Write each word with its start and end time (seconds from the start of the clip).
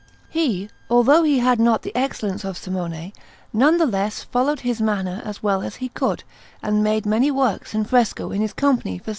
He, 0.29 0.67
although 0.89 1.21
he 1.21 1.37
had 1.37 1.59
not 1.59 1.83
the 1.83 1.95
excellence 1.95 2.43
of 2.43 2.57
Simone, 2.57 3.13
none 3.53 3.77
the 3.77 3.85
less 3.85 4.23
followed 4.23 4.61
his 4.61 4.81
manner 4.81 5.21
as 5.23 5.43
well 5.43 5.61
as 5.61 5.75
he 5.75 5.89
could, 5.89 6.23
and 6.63 6.83
made 6.83 7.05
many 7.05 7.29
works 7.29 7.75
in 7.75 7.83
fresco 7.85 8.31
in 8.31 8.41
his 8.41 8.53
company 8.53 8.97
for 8.97 9.09
S. 9.09 9.09